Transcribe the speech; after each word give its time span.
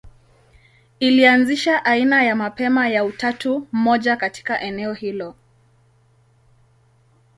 Ilianzisha 0.99 1.85
aina 1.85 2.23
ya 2.23 2.35
mapema 2.35 2.89
ya 2.89 3.03
utatu 3.05 3.67
mmoja 3.71 4.15
katika 4.17 4.61
eneo 4.61 4.93
hilo. 4.93 5.35